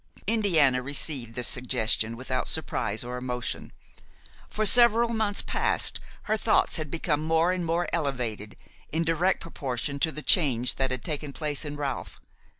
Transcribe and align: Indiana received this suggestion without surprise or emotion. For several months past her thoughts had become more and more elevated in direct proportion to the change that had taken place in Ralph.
Indiana 0.25 0.81
received 0.81 1.35
this 1.35 1.47
suggestion 1.47 2.17
without 2.17 2.47
surprise 2.47 3.03
or 3.03 3.17
emotion. 3.17 3.71
For 4.49 4.65
several 4.65 5.09
months 5.09 5.43
past 5.43 5.99
her 6.23 6.37
thoughts 6.37 6.77
had 6.77 6.89
become 6.89 7.23
more 7.23 7.51
and 7.51 7.63
more 7.63 7.87
elevated 7.93 8.57
in 8.91 9.03
direct 9.03 9.41
proportion 9.41 9.99
to 9.99 10.11
the 10.11 10.23
change 10.23 10.73
that 10.77 10.89
had 10.89 11.03
taken 11.03 11.33
place 11.33 11.63
in 11.65 11.75
Ralph. 11.77 12.19